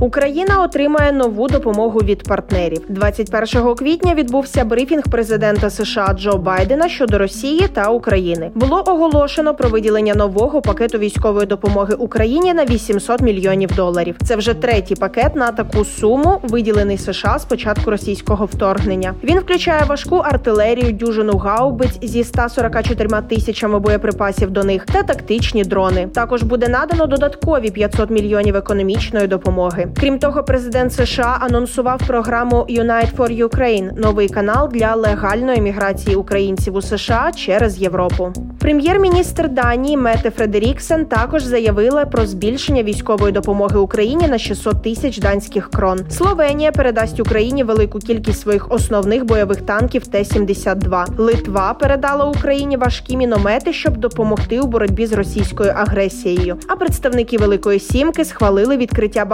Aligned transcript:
Україна 0.00 0.62
отримає 0.62 1.12
нову 1.12 1.48
допомогу 1.48 1.98
від 1.98 2.22
партнерів. 2.22 2.80
21 2.88 3.74
квітня 3.74 4.14
відбувся 4.14 4.64
брифінг 4.64 5.02
президента 5.10 5.70
США 5.70 6.14
Джо 6.18 6.38
Байдена 6.38 6.88
щодо 6.88 7.18
Росії 7.18 7.68
та 7.72 7.90
України. 7.90 8.50
Було 8.54 8.82
оголошено 8.86 9.54
про 9.54 9.68
виділення 9.68 10.14
нового 10.14 10.62
пакету 10.62 10.98
військової 10.98 11.46
допомоги 11.46 11.94
Україні 11.94 12.54
на 12.54 12.64
800 12.64 13.20
мільйонів 13.20 13.74
доларів. 13.76 14.16
Це 14.24 14.36
вже 14.36 14.54
третій 14.54 14.94
пакет 14.94 15.36
на 15.36 15.52
таку 15.52 15.84
суму, 15.84 16.38
виділений 16.42 16.98
США 16.98 17.38
з 17.38 17.44
початку 17.44 17.90
російського 17.90 18.44
вторгнення. 18.44 19.14
Він 19.24 19.38
включає 19.38 19.84
важку 19.84 20.16
артилерію, 20.16 20.92
дюжину 20.92 21.36
гаубиць 21.36 21.98
зі 22.02 22.24
144 22.24 23.08
тисячами 23.28 23.78
боєприпасів 23.78 24.50
до 24.50 24.64
них 24.64 24.86
та 24.86 25.02
тактичні 25.02 25.64
дрони. 25.64 26.08
Також 26.14 26.42
буде 26.42 26.68
надано 26.68 27.06
додаткові 27.06 27.70
500 27.70 28.10
мільйонів 28.10 28.56
економічної 28.56 29.26
допомоги. 29.26 29.87
Крім 29.96 30.18
того, 30.18 30.42
президент 30.42 30.92
США 30.92 31.38
анонсував 31.40 32.00
програму 32.06 32.56
Unite 32.56 33.16
for 33.16 33.48
Ukraine– 33.48 33.90
новий 33.98 34.28
канал 34.28 34.68
для 34.72 34.94
легальної 34.94 35.60
міграції 35.60 36.16
українців 36.16 36.74
у 36.74 36.82
США 36.82 37.32
через 37.36 37.78
Європу. 37.78 38.32
Прем'єр-міністр 38.60 39.48
Данії 39.48 39.96
Мете 39.96 40.30
Фредеріксен 40.30 41.04
також 41.04 41.42
заявила 41.42 42.06
про 42.06 42.26
збільшення 42.26 42.82
військової 42.82 43.32
допомоги 43.32 43.78
Україні 43.78 44.28
на 44.28 44.38
600 44.38 44.82
тисяч 44.82 45.18
данських 45.18 45.70
крон. 45.70 46.00
Словенія 46.10 46.72
передасть 46.72 47.20
Україні 47.20 47.64
велику 47.64 47.98
кількість 47.98 48.40
своїх 48.40 48.72
основних 48.72 49.24
бойових 49.24 49.62
танків 49.62 50.06
Т-72. 50.06 51.04
Литва 51.18 51.74
передала 51.74 52.24
Україні 52.24 52.76
важкі 52.76 53.16
міномети, 53.16 53.72
щоб 53.72 53.96
допомогти 53.96 54.60
у 54.60 54.66
боротьбі 54.66 55.06
з 55.06 55.12
російською 55.12 55.72
агресією. 55.76 56.56
А 56.68 56.76
представники 56.76 57.38
Великої 57.38 57.80
Сімки 57.80 58.24
схвалили 58.24 58.76
відкриття 58.76 59.24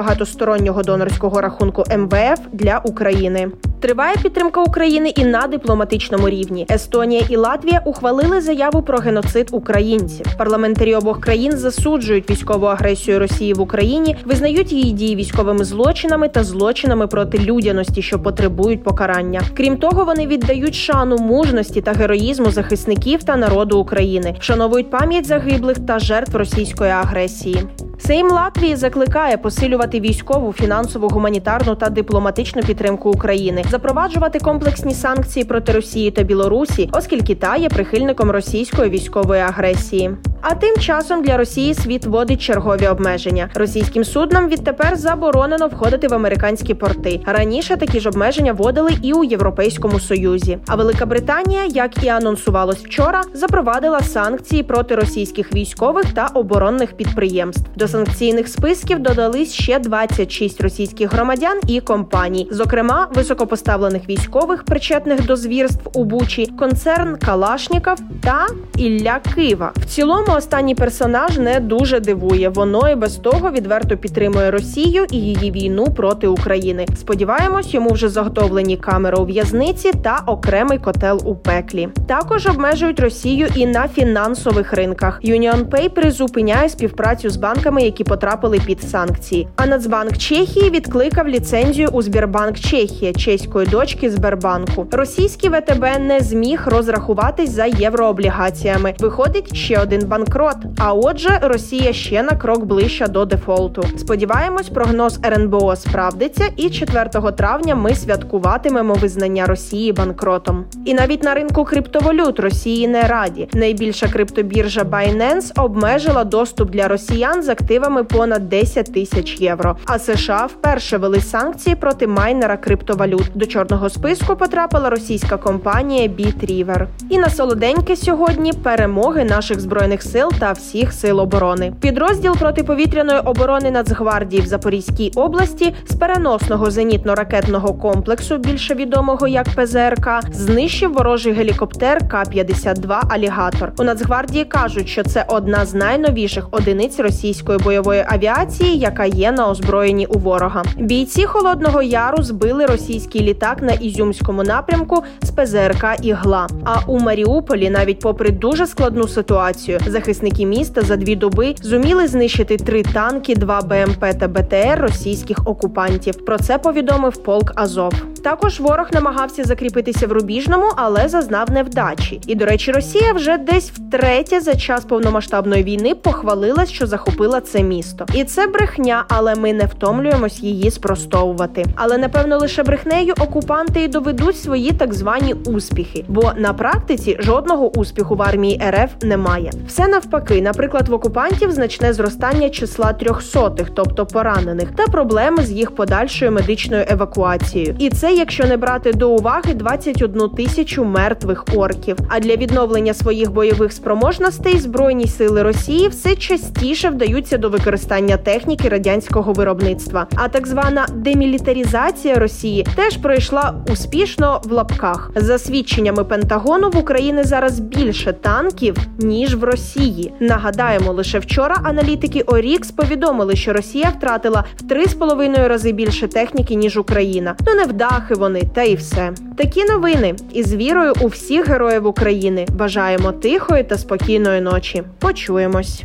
багатостороннього 0.44 0.82
донорського 0.82 1.40
рахунку 1.40 1.84
МВФ 1.98 2.40
для 2.52 2.80
України. 2.84 3.50
Триває 3.80 4.16
підтримка 4.22 4.62
України 4.62 5.08
і 5.08 5.24
на 5.24 5.46
дипломатичному 5.46 6.28
рівні. 6.28 6.66
Естонія 6.70 7.22
і 7.28 7.36
Латвія 7.36 7.82
ухвалили 7.84 8.40
заяву 8.40 8.82
про 8.82 8.98
геноцид 8.98 9.48
українців. 9.52 10.26
Парламентарі 10.38 10.94
обох 10.94 11.20
країн 11.20 11.52
засуджують 11.52 12.30
військову 12.30 12.66
агресію 12.66 13.18
Росії 13.18 13.54
в 13.54 13.60
Україні, 13.60 14.16
визнають 14.24 14.72
її 14.72 14.92
дії 14.92 15.16
військовими 15.16 15.64
злочинами 15.64 16.28
та 16.28 16.44
злочинами 16.44 17.06
проти 17.06 17.38
людяності, 17.38 18.02
що 18.02 18.18
потребують 18.18 18.84
покарання. 18.84 19.40
Крім 19.56 19.76
того, 19.76 20.04
вони 20.04 20.26
віддають 20.26 20.74
шану 20.74 21.16
мужності 21.16 21.80
та 21.80 21.92
героїзму 21.92 22.50
захисників 22.50 23.22
та 23.22 23.36
народу 23.36 23.78
України, 23.78 24.34
вшановують 24.40 24.90
пам'ять 24.90 25.26
загиблих 25.26 25.78
та 25.86 25.98
жертв 25.98 26.36
російської 26.36 26.90
агресії. 26.90 27.58
Сейм 27.98 28.30
Латвії 28.30 28.76
закликає 28.76 29.36
посилювати 29.36 30.00
військову, 30.00 30.52
фінансову, 30.52 31.08
гуманітарну 31.08 31.74
та 31.74 31.88
дипломатичну 31.88 32.62
підтримку 32.62 33.10
України, 33.10 33.64
запроваджувати 33.70 34.38
комплексні 34.38 34.94
санкції 34.94 35.44
проти 35.44 35.72
Росії 35.72 36.10
та 36.10 36.22
Білорусі, 36.22 36.90
оскільки 36.92 37.34
та 37.34 37.56
є 37.56 37.68
прихильником 37.68 38.30
російської 38.30 38.90
військової 38.90 39.40
агресії. 39.40 40.10
А 40.46 40.54
тим 40.54 40.76
часом 40.76 41.22
для 41.22 41.36
Росії 41.36 41.74
світ 41.74 42.06
вводить 42.06 42.42
чергові 42.42 42.86
обмеження. 42.86 43.48
Російським 43.54 44.04
суднам 44.04 44.48
відтепер 44.48 44.96
заборонено 44.96 45.68
входити 45.68 46.08
в 46.08 46.14
американські 46.14 46.74
порти. 46.74 47.20
Раніше 47.26 47.76
такі 47.76 48.00
ж 48.00 48.08
обмеження 48.08 48.52
вводили 48.52 48.90
і 49.02 49.12
у 49.12 49.24
Європейському 49.24 50.00
Союзі. 50.00 50.58
А 50.66 50.76
Велика 50.76 51.06
Британія, 51.06 51.64
як 51.64 52.04
і 52.04 52.08
анонсувалось 52.08 52.84
вчора, 52.84 53.22
запровадила 53.34 54.00
санкції 54.00 54.62
проти 54.62 54.94
російських 54.94 55.54
військових 55.54 56.12
та 56.12 56.26
оборонних 56.26 56.92
підприємств. 56.92 57.66
До 57.76 57.88
санкційних 57.88 58.48
списків 58.48 58.98
додались 58.98 59.52
ще 59.52 59.78
26 59.78 60.60
російських 60.60 61.12
громадян 61.12 61.60
і 61.66 61.80
компаній, 61.80 62.48
зокрема 62.50 63.08
високопоставлених 63.14 64.08
військових, 64.08 64.64
причетних 64.64 65.26
до 65.26 65.36
звірств 65.36 65.90
у 65.94 66.04
Бучі, 66.04 66.46
концерн 66.46 67.16
Калашніков 67.16 67.98
та 68.22 68.46
Ілля 68.76 69.20
Кива. 69.34 69.72
В 69.76 69.84
цілому 69.84 70.33
останній 70.36 70.74
персонаж 70.74 71.38
не 71.38 71.60
дуже 71.60 72.00
дивує. 72.00 72.48
Воно 72.48 72.88
і 72.88 72.94
без 72.94 73.16
того 73.16 73.50
відверто 73.50 73.96
підтримує 73.96 74.50
Росію 74.50 75.06
і 75.10 75.16
її 75.16 75.50
війну 75.50 75.84
проти 75.84 76.26
України. 76.26 76.86
Сподіваємось, 76.96 77.74
йому 77.74 77.90
вже 77.90 78.08
заготовлені 78.08 78.76
камери 78.76 79.16
у 79.16 79.24
в'язниці 79.24 79.92
та 80.02 80.22
окремий 80.26 80.78
котел 80.78 81.22
у 81.24 81.34
пеклі. 81.34 81.88
Також 82.06 82.46
обмежують 82.46 83.00
Росію 83.00 83.48
і 83.56 83.66
на 83.66 83.88
фінансових 83.88 84.72
ринках. 84.72 85.20
UnionPay 85.24 85.88
призупиняє 85.88 86.68
співпрацю 86.68 87.30
з 87.30 87.36
банками, 87.36 87.82
які 87.82 88.04
потрапили 88.04 88.60
під 88.66 88.82
санкції. 88.82 89.48
А 89.56 89.66
Нацбанк 89.66 90.18
Чехії 90.18 90.70
відкликав 90.70 91.28
ліцензію 91.28 91.88
у 91.88 92.02
Збірбанк 92.02 92.58
Чехія, 92.58 93.12
чеської 93.12 93.66
дочки 93.66 94.10
Збербанку. 94.10 94.86
Російський 94.92 95.50
ВТБ 95.50 95.84
не 96.00 96.20
зміг 96.20 96.62
розрахуватись 96.66 97.50
за 97.50 97.64
єврооблігаціями. 97.64 98.94
Виходить 98.98 99.56
ще 99.56 99.80
один 99.80 100.00
банкрот. 100.24 100.56
А 100.78 100.92
отже, 100.94 101.38
Росія 101.42 101.92
ще 101.92 102.22
на 102.22 102.30
крок 102.30 102.64
ближче 102.64 103.06
до 103.06 103.24
дефолту. 103.24 103.84
Сподіваємось, 103.98 104.68
прогноз 104.68 105.18
РНБО 105.24 105.76
справдиться, 105.76 106.44
і 106.56 106.70
4 106.70 107.08
травня 107.36 107.74
ми 107.74 107.94
святкуватимемо 107.94 108.94
визнання 108.94 109.46
Росії 109.46 109.92
банкротом. 109.92 110.64
І 110.84 110.94
навіть 110.94 111.22
на 111.22 111.34
ринку 111.34 111.64
криптовалют 111.64 112.40
Росії 112.40 112.88
не 112.88 113.02
раді. 113.02 113.48
Найбільша 113.54 114.08
криптобіржа 114.08 114.82
Binance 114.82 115.62
обмежила 115.62 116.24
доступ 116.24 116.70
для 116.70 116.88
росіян 116.88 117.42
з 117.42 117.48
активами 117.48 118.04
понад 118.04 118.48
10 118.48 118.94
тисяч 118.94 119.40
євро. 119.40 119.76
А 119.86 119.98
США 119.98 120.46
вперше 120.46 120.96
вели 120.98 121.20
санкції 121.20 121.76
проти 121.76 122.06
майнера 122.06 122.56
криптовалют. 122.56 123.30
До 123.34 123.46
чорного 123.46 123.90
списку 123.90 124.36
потрапила 124.36 124.90
російська 124.90 125.36
компанія 125.36 126.08
BitRiver. 126.08 126.86
І 127.10 127.18
на 127.18 127.30
солоденьке 127.30 127.96
сьогодні 127.96 128.52
перемоги 128.52 129.24
наших 129.24 129.60
збройних 129.60 130.02
сил 130.02 130.13
та 130.14 130.52
всіх 130.52 130.92
сил 130.92 131.20
оборони. 131.20 131.72
Підрозділ 131.80 132.36
протиповітряної 132.36 133.18
оборони 133.18 133.70
Нацгвардії 133.70 134.42
в 134.42 134.46
Запорізькій 134.46 135.12
області 135.14 135.74
з 135.86 135.94
переносного 135.94 136.66
зенітно-ракетного 136.66 137.78
комплексу, 137.78 138.38
більше 138.38 138.74
відомого 138.74 139.28
як 139.28 139.46
ПЗРК, 139.56 140.08
знищив 140.32 140.92
ворожий 140.92 141.32
гелікоптер 141.32 142.08
К-52 142.08 143.00
Алігатор. 143.08 143.72
У 143.78 143.84
Нацгвардії 143.84 144.44
кажуть, 144.44 144.88
що 144.88 145.02
це 145.02 145.24
одна 145.28 145.66
з 145.66 145.74
найновіших 145.74 146.48
одиниць 146.50 147.00
російської 147.00 147.58
бойової 147.58 148.04
авіації, 148.08 148.78
яка 148.78 149.04
є 149.04 149.32
на 149.32 149.48
озброєнні 149.48 150.06
у 150.06 150.18
ворога. 150.18 150.62
Бійці 150.76 151.24
Холодного 151.24 151.82
Яру 151.82 152.22
збили 152.22 152.66
російський 152.66 153.20
літак 153.20 153.62
на 153.62 153.72
Ізюмському 153.72 154.42
напрямку 154.42 155.04
з 155.22 155.30
ПЗРК 155.30 155.84
Ігла. 156.02 156.46
А 156.64 156.76
у 156.86 156.98
Маріуполі, 156.98 157.70
навіть 157.70 158.00
попри 158.00 158.30
дуже 158.30 158.66
складну 158.66 159.08
ситуацію, 159.08 159.78
захисники 159.94 160.46
міста 160.46 160.82
за 160.82 160.96
дві 160.96 161.16
доби 161.16 161.54
зуміли 161.62 162.06
знищити 162.08 162.56
три 162.56 162.82
танки, 162.82 163.34
два 163.34 163.60
БМП 163.60 164.18
та 164.18 164.28
БТР 164.28 164.80
російських 164.80 165.38
окупантів. 165.44 166.24
Про 166.24 166.38
це 166.38 166.58
повідомив 166.58 167.16
полк 167.16 167.52
Азов. 167.54 168.13
Також 168.24 168.60
ворог 168.60 168.86
намагався 168.92 169.44
закріпитися 169.44 170.06
в 170.06 170.12
Рубіжному, 170.12 170.66
але 170.76 171.08
зазнав 171.08 171.50
невдачі. 171.50 172.20
І, 172.26 172.34
до 172.34 172.44
речі, 172.44 172.72
Росія 172.72 173.12
вже 173.12 173.38
десь 173.38 173.70
втретє 173.70 174.40
за 174.40 174.54
час 174.54 174.84
повномасштабної 174.84 175.62
війни 175.62 175.94
похвалилась, 175.94 176.70
що 176.70 176.86
захопила 176.86 177.40
це 177.40 177.62
місто. 177.62 178.06
І 178.14 178.24
це 178.24 178.46
брехня, 178.46 179.04
але 179.08 179.34
ми 179.34 179.52
не 179.52 179.64
втомлюємось 179.64 180.40
її 180.40 180.70
спростовувати. 180.70 181.64
Але 181.76 181.98
напевно 181.98 182.38
лише 182.38 182.62
брехнею 182.62 183.14
окупанти 183.20 183.82
і 183.82 183.88
доведуть 183.88 184.38
свої 184.38 184.70
так 184.70 184.94
звані 184.94 185.34
успіхи, 185.34 186.04
бо 186.08 186.32
на 186.36 186.52
практиці 186.52 187.16
жодного 187.20 187.78
успіху 187.78 188.16
в 188.16 188.22
армії 188.22 188.62
РФ 188.70 188.90
немає. 189.02 189.50
Все 189.66 189.88
навпаки, 189.88 190.42
наприклад, 190.42 190.88
в 190.88 190.94
окупантів 190.94 191.52
значне 191.52 191.92
зростання 191.92 192.50
числа 192.50 192.92
трьохсотих, 192.92 193.70
тобто 193.74 194.06
поранених, 194.06 194.68
та 194.76 194.86
проблеми 194.86 195.42
з 195.42 195.50
їх 195.50 195.74
подальшою 195.74 196.32
медичною 196.32 196.84
евакуацією. 196.88 197.76
І 197.78 197.90
це 197.90 198.13
якщо 198.14 198.44
не 198.44 198.56
брати 198.56 198.92
до 198.92 199.10
уваги 199.10 199.54
21 199.54 200.28
тисячу 200.28 200.84
мертвих 200.84 201.44
орків. 201.56 201.96
А 202.08 202.20
для 202.20 202.36
відновлення 202.36 202.94
своїх 202.94 203.32
бойових 203.32 203.72
спроможностей 203.72 204.58
збройні 204.58 205.06
сили 205.06 205.42
Росії 205.42 205.88
все 205.88 206.16
частіше 206.16 206.90
вдаються 206.90 207.38
до 207.38 207.48
використання 207.48 208.16
техніки 208.16 208.68
радянського 208.68 209.32
виробництва. 209.32 210.06
А 210.16 210.28
так 210.28 210.46
звана 210.46 210.86
демілітарізація 210.94 212.14
Росії 212.14 212.66
теж 212.76 212.96
пройшла 212.96 213.54
успішно 213.72 214.40
в 214.44 214.52
лапках. 214.52 215.10
За 215.16 215.38
свідченнями 215.38 216.04
Пентагону 216.04 216.70
в 216.70 216.76
Україні 216.76 217.24
зараз 217.24 217.60
більше 217.60 218.12
танків 218.12 218.76
ніж 218.98 219.34
в 219.34 219.44
Росії. 219.44 220.12
Нагадаємо, 220.20 220.92
лише 220.92 221.18
вчора 221.18 221.56
аналітики 221.64 222.20
Орікс 222.20 222.70
повідомили, 222.70 223.36
що 223.36 223.52
Росія 223.52 223.92
втратила 223.98 224.44
в 224.60 224.62
3,5 224.62 225.48
рази 225.48 225.72
більше 225.72 226.08
техніки 226.08 226.54
ніж 226.54 226.76
Україна. 226.76 227.36
Ну 227.46 227.54
не 227.54 227.64
монахи 228.04 228.14
вони, 228.14 228.42
та 228.54 228.62
і 228.62 228.74
все. 228.74 229.12
Такі 229.36 229.64
новини 229.64 230.14
із 230.32 230.54
вірою 230.54 230.92
у 231.00 231.06
всіх 231.06 231.48
героїв 231.48 231.86
України. 231.86 232.46
Бажаємо 232.54 233.12
тихої 233.12 233.64
та 233.64 233.78
спокійної 233.78 234.40
ночі. 234.40 234.82
Почуємось. 234.98 235.84